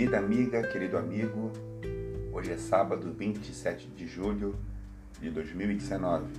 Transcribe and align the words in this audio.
Querida 0.00 0.16
amiga, 0.16 0.62
querido 0.62 0.96
amigo, 0.96 1.52
hoje 2.32 2.52
é 2.52 2.56
sábado 2.56 3.12
27 3.12 3.86
de 3.88 4.06
julho 4.06 4.56
de 5.20 5.30
2019. 5.30 6.32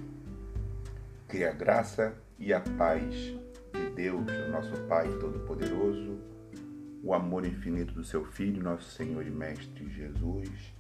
Que 1.30 1.44
a 1.44 1.52
graça 1.52 2.16
e 2.40 2.52
a 2.52 2.60
paz 2.60 3.14
de 3.14 3.90
Deus, 3.96 4.26
nosso 4.50 4.76
Pai 4.88 5.08
Todo-Poderoso, 5.20 6.18
o 7.04 7.14
amor 7.14 7.46
infinito 7.46 7.94
do 7.94 8.04
seu 8.04 8.26
Filho, 8.26 8.64
nosso 8.64 8.90
Senhor 8.96 9.28
e 9.28 9.30
Mestre 9.30 9.88
Jesus, 9.92 10.74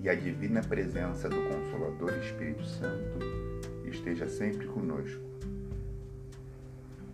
e 0.00 0.08
a 0.08 0.14
divina 0.14 0.60
presença 0.60 1.28
do 1.28 1.48
Consolador 1.48 2.16
Espírito 2.20 2.64
Santo 2.64 3.18
esteja 3.84 4.28
sempre 4.28 4.68
conosco. 4.68 5.20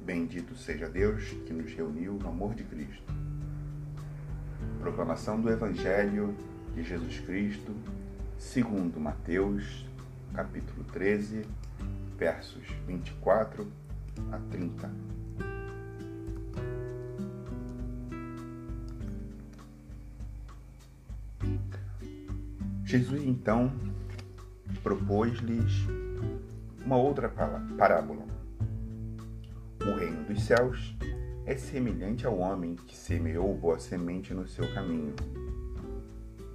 Bendito 0.04 0.54
seja 0.54 0.90
Deus 0.90 1.30
que 1.46 1.54
nos 1.54 1.72
reuniu 1.72 2.18
no 2.22 2.28
amor 2.28 2.54
de 2.54 2.64
Cristo. 2.64 3.24
Proclamação 4.84 5.40
do 5.40 5.48
Evangelho 5.48 6.36
de 6.74 6.82
Jesus 6.82 7.18
Cristo, 7.20 7.74
segundo 8.36 9.00
Mateus, 9.00 9.86
capítulo 10.34 10.84
13, 10.92 11.46
versos 12.18 12.62
24 12.86 13.66
a 14.30 14.38
30. 14.50 14.90
Jesus 22.84 23.22
então 23.24 23.72
propôs-lhes 24.82 25.72
uma 26.84 26.98
outra 26.98 27.30
parábola. 27.30 28.26
O 29.80 29.98
reino 29.98 30.24
dos 30.24 30.42
céus 30.42 30.94
é 31.46 31.56
semelhante 31.56 32.26
ao 32.26 32.38
homem 32.38 32.74
que 32.74 32.96
semeou 32.96 33.54
boa 33.54 33.78
semente 33.78 34.32
no 34.32 34.46
seu 34.48 34.72
caminho. 34.72 35.14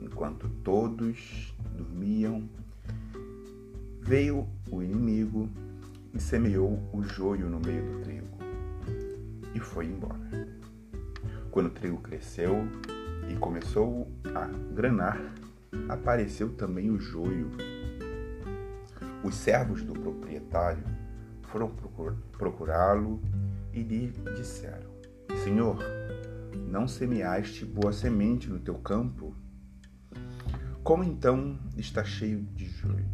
Enquanto 0.02 0.50
todos 0.64 1.54
dormiam, 1.78 2.50
veio 4.02 4.48
o 4.72 4.82
inimigo 4.82 5.50
e 6.14 6.20
semeou 6.20 6.80
o 6.92 7.04
joio 7.04 7.50
no 7.50 7.60
meio 7.60 7.84
do 7.86 8.02
trigo 8.02 8.40
e 9.54 9.60
foi 9.60 9.86
embora. 9.86 10.48
Quando 11.52 11.68
o 11.68 11.72
trigo 11.72 11.98
cresceu 12.02 12.68
e 13.30 13.36
começou 13.36 14.08
a 14.34 14.46
granar, 14.74 15.20
apareceu 15.88 16.54
também 16.54 16.90
o 16.90 17.00
joio. 17.00 17.52
Os 19.24 19.36
servos 19.36 19.84
do 19.84 19.94
proprietário 19.94 20.84
foram 21.44 21.72
procurá-lo 22.32 23.22
e 23.74 23.82
lhe 23.82 24.14
disseram: 24.36 24.90
Senhor, 25.44 25.78
não 26.70 26.88
semeaste 26.88 27.66
boa 27.66 27.92
semente 27.94 28.50
no 28.50 28.60
teu 28.60 28.76
campo? 28.76 29.36
Como 30.84 31.04
então 31.04 31.60
está 31.78 32.04
cheio 32.04 32.42
de 32.56 32.66
joio? 32.66 33.06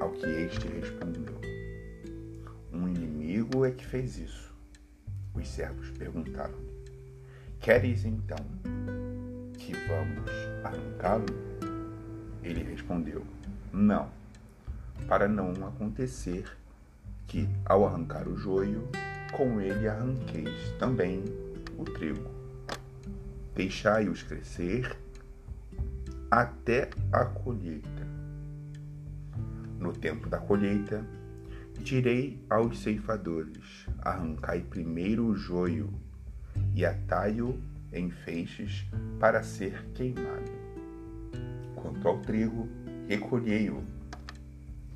Ao 0.00 0.10
que 0.12 0.26
este 0.26 0.68
respondeu: 0.68 1.40
Um 2.72 2.88
inimigo 2.88 3.64
é 3.64 3.70
que 3.70 3.86
fez 3.86 4.18
isso. 4.18 4.54
Os 5.34 5.48
servos 5.48 5.90
perguntaram-lhe: 5.90 6.70
Queres 7.60 8.04
então 8.04 8.44
que 9.58 9.72
vamos 9.72 10.30
arrancá-lo? 10.64 11.26
Ele 12.42 12.62
respondeu: 12.62 13.24
Não, 13.72 14.10
para 15.06 15.28
não 15.28 15.52
acontecer 15.66 16.59
que, 17.30 17.48
ao 17.64 17.86
arrancar 17.86 18.26
o 18.26 18.36
joio, 18.36 18.88
com 19.32 19.60
ele 19.60 19.86
arranqueis 19.86 20.72
também 20.80 21.22
o 21.78 21.84
trigo. 21.84 22.28
Deixai-os 23.54 24.24
crescer 24.24 24.96
até 26.28 26.90
a 27.12 27.24
colheita. 27.24 28.06
No 29.78 29.92
tempo 29.92 30.28
da 30.28 30.38
colheita, 30.38 31.06
direi 31.78 32.44
aos 32.50 32.80
ceifadores: 32.80 33.86
arrancai 34.00 34.62
primeiro 34.62 35.26
o 35.26 35.36
joio 35.36 35.88
e 36.74 36.84
atai-o 36.84 37.60
em 37.92 38.10
feixes 38.10 38.84
para 39.20 39.44
ser 39.44 39.84
queimado. 39.94 40.50
Quanto 41.76 42.08
ao 42.08 42.18
trigo, 42.18 42.68
recolhei-o 43.08 43.84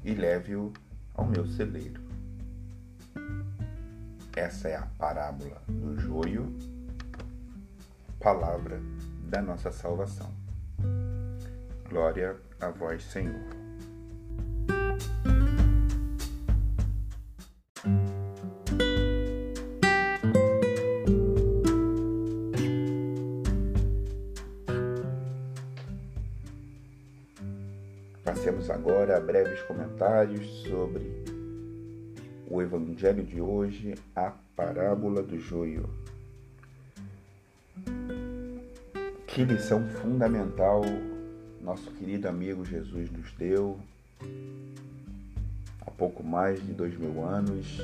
e 0.05 0.13
leve-o 0.15 0.73
ao 1.15 1.27
meu 1.27 1.47
celeiro. 1.47 2.04
Essa 4.37 4.69
é 4.69 4.75
a 4.75 4.89
parábola 4.99 5.63
do 5.69 5.97
joio, 5.97 6.53
palavra 8.19 8.81
da 9.29 9.41
nossa 9.41 9.71
salvação. 9.71 10.29
Glória 11.89 12.37
a 12.61 12.69
vós, 12.71 13.05
Senhor. 13.05 13.33
Passemos 28.25 28.69
agora 28.69 29.17
a 29.17 29.21
breves 29.21 29.63
comentários 29.63 30.45
sobre 30.65 31.24
o 32.49 32.61
Evangelho 32.61 33.23
de 33.23 33.41
hoje, 33.41 33.95
a 34.15 34.33
parábola 34.57 35.23
do 35.23 35.39
joio. 35.39 35.89
Que 39.27 39.45
lição 39.45 39.85
fundamental 39.89 40.83
nosso 41.65 41.91
querido 41.93 42.29
amigo 42.29 42.65
Jesus 42.65 43.11
nos 43.11 43.33
deu 43.33 43.79
há 45.81 45.91
pouco 45.91 46.23
mais 46.23 46.65
de 46.65 46.73
dois 46.73 46.97
mil 46.97 47.25
anos, 47.25 47.81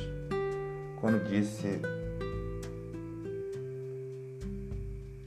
quando 1.00 1.26
disse 1.28 1.80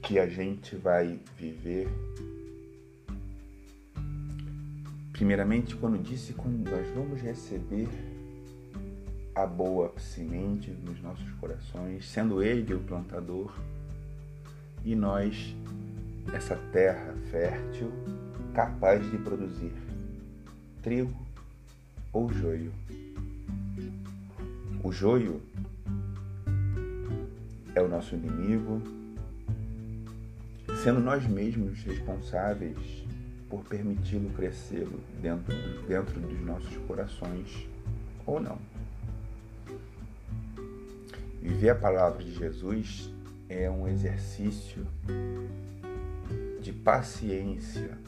que 0.00 0.18
a 0.18 0.28
gente 0.28 0.76
vai 0.76 1.18
viver. 1.36 1.88
Primeiramente, 5.12 5.74
quando 5.76 6.00
disse 6.00 6.32
que 6.32 6.48
nós 6.48 6.86
vamos 6.94 7.20
receber 7.20 7.88
a 9.34 9.46
boa 9.46 9.92
semente 9.98 10.70
nos 10.70 11.02
nossos 11.02 11.28
corações, 11.40 12.08
sendo 12.08 12.42
Ele 12.42 12.72
o 12.72 12.80
plantador 12.80 13.52
e 14.84 14.94
nós 14.94 15.54
essa 16.32 16.56
terra 16.72 17.14
fértil 17.30 17.90
capaz 18.54 19.10
de 19.10 19.18
produzir 19.18 19.72
trigo 20.82 21.14
ou 22.12 22.32
joio. 22.32 22.72
O 24.82 24.92
joio 24.92 25.42
é 27.74 27.80
o 27.80 27.88
nosso 27.88 28.14
inimigo, 28.14 28.80
sendo 30.82 31.00
nós 31.00 31.26
mesmos 31.26 31.82
responsáveis 31.82 33.04
por 33.48 33.64
permiti-lo 33.64 34.30
crescer 34.30 34.86
dentro, 35.20 35.54
dentro 35.88 36.20
dos 36.20 36.40
nossos 36.40 36.76
corações 36.86 37.66
ou 38.26 38.38
não. 38.38 38.58
Viver 41.44 41.68
a 41.68 41.74
palavra 41.74 42.24
de 42.24 42.32
Jesus 42.32 43.12
é 43.50 43.70
um 43.70 43.86
exercício 43.86 44.86
de 46.62 46.72
paciência, 46.72 47.98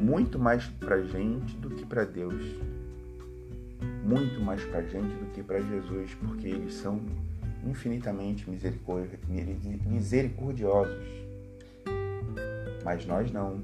muito 0.00 0.36
mais 0.36 0.66
para 0.66 1.00
gente 1.00 1.56
do 1.58 1.70
que 1.70 1.86
para 1.86 2.04
Deus, 2.04 2.42
muito 4.02 4.40
mais 4.40 4.64
para 4.64 4.82
gente 4.82 5.14
do 5.14 5.26
que 5.32 5.44
para 5.44 5.60
Jesus, 5.60 6.12
porque 6.14 6.48
eles 6.48 6.74
são 6.74 7.00
infinitamente 7.64 8.44
misericordiosos. 8.50 11.06
Mas 12.84 13.06
nós 13.06 13.30
não. 13.30 13.62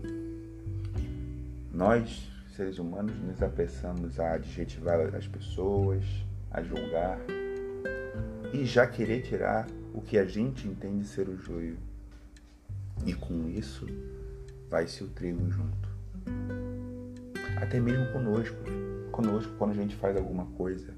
Nós, 1.73 2.31
seres 2.55 2.79
humanos, 2.79 3.19
nos 3.19 3.43
apressamos 3.43 4.21
a 4.21 4.35
adjetivar 4.35 5.13
as 5.13 5.27
pessoas, 5.27 6.05
a 6.55 6.63
julgar 6.63 7.19
e 8.53 8.65
já 8.65 8.87
querer 8.87 9.23
tirar 9.23 9.67
o 9.93 10.01
que 10.01 10.17
a 10.17 10.25
gente 10.25 10.69
entende 10.69 11.05
ser 11.05 11.29
o 11.29 11.37
joio. 11.37 11.77
E 13.05 13.13
com 13.13 13.49
isso 13.49 13.87
vai-se 14.71 15.03
o 15.03 15.09
trigo 15.09 15.51
junto. 15.51 15.89
Até 17.61 17.81
mesmo 17.81 18.11
conosco. 18.13 18.57
Conosco, 19.11 19.53
quando 19.59 19.73
a 19.73 19.75
gente 19.75 19.97
faz 19.97 20.17
alguma 20.17 20.47
coisa, 20.47 20.95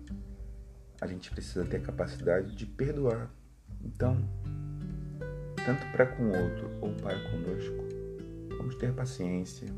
a 1.00 1.06
gente 1.06 1.30
precisa 1.30 1.64
ter 1.64 1.78
a 1.78 1.80
capacidade 1.80 2.54
de 2.54 2.66
perdoar. 2.66 3.30
Então, 3.82 4.16
tanto 5.64 5.90
para 5.92 6.06
com 6.06 6.24
o 6.24 6.28
outro 6.28 6.70
ou 6.82 6.92
para 6.94 7.18
conosco, 7.30 7.84
vamos 8.58 8.74
ter 8.76 8.92
paciência, 8.92 9.68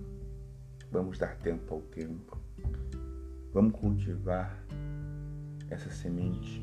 vamos 0.91 1.19
dar 1.19 1.37
tempo 1.37 1.75
ao 1.75 1.81
tempo, 1.83 2.39
vamos 3.53 3.73
cultivar 3.73 4.57
essa 5.71 5.91
semente 5.91 6.63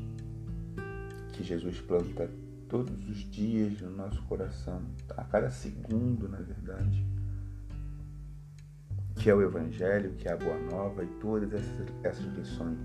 que 1.32 1.44
Jesus 1.44 1.80
planta 1.80 2.30
todos 2.68 3.08
os 3.08 3.18
dias 3.30 3.80
no 3.80 3.90
nosso 3.90 4.22
coração, 4.22 4.82
a 5.16 5.24
cada 5.24 5.50
segundo, 5.50 6.28
na 6.28 6.38
verdade, 6.38 7.06
que 9.16 9.30
é 9.30 9.34
o 9.34 9.42
Evangelho, 9.42 10.14
que 10.14 10.28
é 10.28 10.32
a 10.32 10.36
Boa 10.36 10.58
Nova 10.58 11.04
e 11.04 11.06
todas 11.20 11.52
essas, 11.52 11.88
essas 12.02 12.24
lições. 12.36 12.78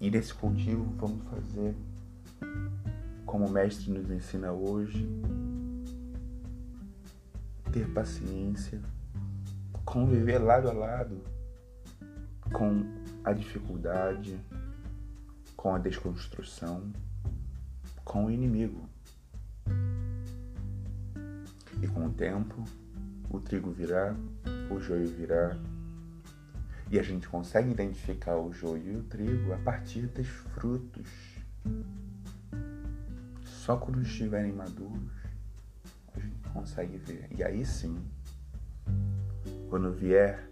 E 0.00 0.10
nesse 0.10 0.34
cultivo 0.34 0.84
vamos 0.96 1.22
fazer 1.28 1.76
como 3.26 3.46
o 3.46 3.50
Mestre 3.50 3.90
nos 3.90 4.10
ensina 4.10 4.52
hoje, 4.52 5.08
ter 7.72 7.88
paciência, 7.92 8.80
conviver 9.84 10.38
lado 10.38 10.68
a 10.68 10.72
lado 10.72 11.22
com 12.52 13.01
a 13.24 13.32
dificuldade, 13.32 14.38
com 15.56 15.74
a 15.74 15.78
desconstrução, 15.78 16.92
com 18.04 18.26
o 18.26 18.30
inimigo. 18.30 18.88
E 21.80 21.86
com 21.88 22.06
o 22.06 22.10
tempo, 22.12 22.64
o 23.30 23.40
trigo 23.40 23.70
virá, 23.70 24.14
o 24.70 24.80
joio 24.80 25.08
virá, 25.08 25.56
e 26.90 26.98
a 26.98 27.02
gente 27.02 27.28
consegue 27.28 27.70
identificar 27.70 28.36
o 28.36 28.52
joio 28.52 28.92
e 28.92 28.96
o 28.96 29.02
trigo 29.04 29.52
a 29.52 29.58
partir 29.58 30.06
dos 30.08 30.26
frutos. 30.26 31.08
Só 33.44 33.76
quando 33.76 34.02
estiverem 34.02 34.52
maduros, 34.52 35.12
a 36.14 36.20
gente 36.20 36.48
consegue 36.52 36.98
ver. 36.98 37.28
E 37.30 37.42
aí 37.42 37.64
sim, 37.64 37.96
quando 39.70 39.92
vier 39.92 40.50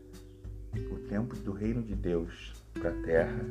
o 0.90 0.98
tempo 1.08 1.34
do 1.36 1.52
reino 1.52 1.82
de 1.82 1.94
Deus 1.94 2.59
para 2.74 2.90
a 2.90 3.02
terra, 3.02 3.44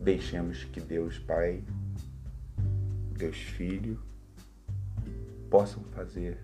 deixemos 0.00 0.64
que 0.64 0.80
Deus 0.80 1.18
Pai, 1.18 1.62
Deus 3.16 3.36
Filho, 3.36 3.98
possam 5.50 5.82
fazer 5.92 6.38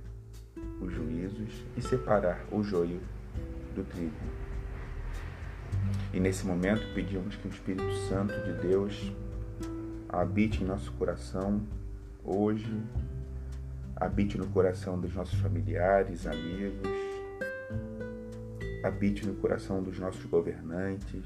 os 0.81 0.93
juízos 0.93 1.65
e 1.77 1.83
separar 1.83 2.45
o 2.51 2.63
joio 2.63 3.01
do 3.75 3.85
trigo. 3.85 4.15
E 6.13 6.19
nesse 6.19 6.47
momento 6.47 6.83
pedimos 6.95 7.37
que 7.37 7.49
o 7.49 7.51
Espírito 7.51 7.93
Santo 8.09 8.35
de 8.45 8.53
Deus 8.67 9.13
habite 10.09 10.63
em 10.63 10.67
nosso 10.67 10.91
coração 10.93 11.63
hoje, 12.25 12.77
habite 13.95 14.37
no 14.37 14.47
coração 14.49 14.99
dos 14.99 15.15
nossos 15.15 15.39
familiares, 15.41 16.27
amigos, 16.27 16.89
habite 18.83 19.27
no 19.27 19.35
coração 19.35 19.83
dos 19.83 19.99
nossos 19.99 20.25
governantes, 20.25 21.25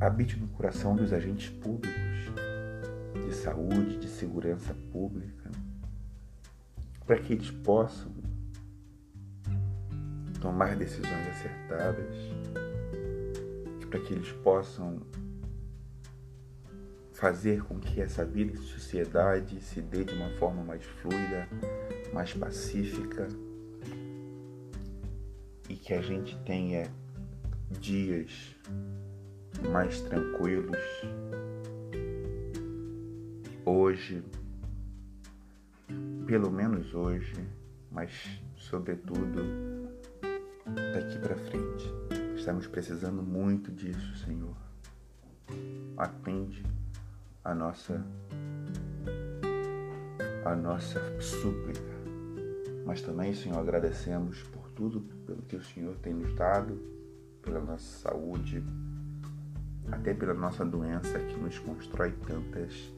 habite 0.00 0.38
no 0.38 0.48
coração 0.48 0.94
dos 0.94 1.12
agentes 1.12 1.48
públicos 1.48 1.96
de 3.26 3.34
saúde, 3.34 3.98
de 3.98 4.08
segurança 4.08 4.74
pública, 4.90 5.50
para 7.06 7.18
que 7.18 7.32
eles 7.32 7.50
possam 7.50 8.12
tomar 10.40 10.76
decisões 10.76 11.28
acertadas, 11.28 12.14
para 13.88 14.00
que 14.00 14.12
eles 14.12 14.32
possam 14.42 15.00
fazer 17.12 17.62
com 17.62 17.78
que 17.78 18.00
essa 18.00 18.24
vida 18.24 18.52
em 18.52 18.56
sociedade 18.56 19.60
se 19.60 19.80
dê 19.80 20.02
de 20.02 20.12
uma 20.12 20.28
forma 20.38 20.64
mais 20.64 20.84
fluida, 20.84 21.48
mais 22.12 22.34
pacífica 22.34 23.28
e 25.72 25.76
que 25.76 25.94
a 25.94 26.02
gente 26.02 26.36
tenha 26.44 26.92
dias 27.80 28.54
mais 29.70 30.02
tranquilos 30.02 30.76
hoje, 33.64 34.22
pelo 36.26 36.50
menos 36.50 36.94
hoje, 36.94 37.32
mas 37.90 38.12
sobretudo 38.54 39.40
daqui 40.92 41.18
para 41.20 41.36
frente. 41.36 41.90
Estamos 42.36 42.66
precisando 42.66 43.22
muito 43.22 43.72
disso, 43.72 44.14
Senhor. 44.26 44.54
Atende 45.96 46.62
a 47.42 47.54
nossa 47.54 48.04
a 50.44 50.54
nossa 50.54 51.00
súplica. 51.18 51.80
Mas 52.84 53.00
também, 53.00 53.32
Senhor, 53.32 53.58
agradecemos 53.58 54.42
por 54.42 54.61
tudo 54.82 55.00
pelo 55.24 55.42
que 55.42 55.54
o 55.54 55.62
Senhor 55.62 55.94
tem 55.98 56.12
nos 56.12 56.34
dado, 56.34 56.76
pela 57.40 57.60
nossa 57.60 58.08
saúde, 58.08 58.64
até 59.92 60.12
pela 60.12 60.34
nossa 60.34 60.64
doença 60.64 61.20
que 61.20 61.36
nos 61.36 61.56
constrói 61.60 62.10
tantas 62.26 62.92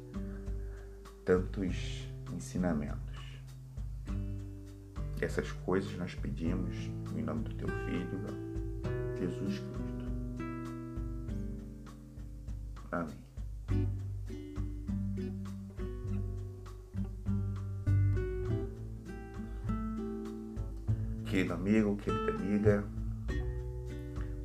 tantos 1.26 2.08
ensinamentos. 2.32 3.38
Essas 5.20 5.52
coisas 5.52 5.94
nós 5.98 6.14
pedimos 6.14 6.74
em 7.14 7.22
nome 7.22 7.44
do 7.44 7.54
teu 7.54 7.68
filho, 7.68 8.20
Jesus 9.18 9.58
Cristo. 9.58 10.04
Amém. 12.90 13.23
Querido 21.44 21.60
amigo, 21.60 21.96
querida 21.98 22.32
amiga, 22.32 22.84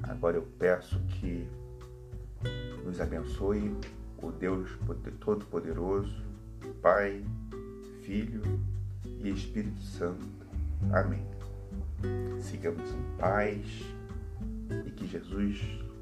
agora 0.04 0.36
eu 0.36 0.46
peço 0.60 1.00
que 1.07 1.48
nos 2.84 3.00
abençoe 3.00 3.74
o 4.22 4.34
Deus 4.34 4.69
Todo-Poderoso, 5.22 6.22
Pai, 6.81 7.24
Filho 8.01 8.42
e 9.24 9.30
Espírito 9.30 9.81
Santo. 9.81 10.28
Amém. 10.92 11.25
Sigamos 12.42 12.92
em 12.92 13.18
paz 13.18 13.66
e 14.86 14.92
que 14.92 15.07
Jesus 15.07 15.62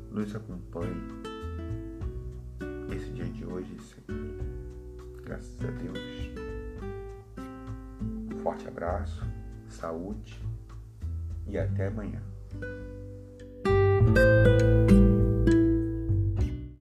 nos 0.09 0.35
acompanhe 0.35 0.97
esse 2.95 3.11
dia 3.11 3.25
de 3.25 3.45
hoje 3.45 3.71
e 3.77 3.81
sempre. 3.83 4.15
Graças 5.23 5.59
a 5.63 5.69
Deus. 5.69 5.99
Um 8.33 8.39
forte 8.39 8.67
abraço, 8.67 9.23
saúde 9.69 10.56
e 11.47 11.57
até 11.57 11.87
amanhã. 11.87 12.21